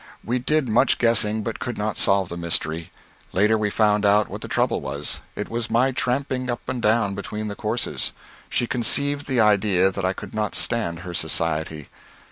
We 0.23 0.39
did 0.39 0.67
much 0.67 0.97
guessing, 0.97 1.43
but 1.43 1.59
could 1.59 1.77
not 1.77 1.95
solve 1.95 2.29
the 2.29 2.35
mystery. 2.35 2.89
Later 3.33 3.55
we 3.55 3.69
found 3.69 4.03
out 4.03 4.29
what 4.29 4.41
the 4.41 4.47
trouble 4.47 4.81
was. 4.81 5.21
It 5.35 5.47
was 5.47 5.69
my 5.69 5.91
tramping 5.91 6.49
up 6.49 6.67
and 6.67 6.81
down 6.81 7.13
between 7.13 7.49
the 7.49 7.55
courses. 7.55 8.11
She 8.49 8.65
conceived 8.65 9.27
the 9.27 9.39
idea 9.39 9.91
that 9.91 10.03
I 10.03 10.13
could 10.13 10.33
not 10.33 10.55
stand 10.55 11.01
her 11.01 11.13
society. 11.13 11.87